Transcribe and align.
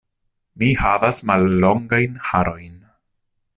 Mi 0.61 0.69
havas 0.79 1.19
mallongajn 1.31 2.19
harojn. 2.31 2.75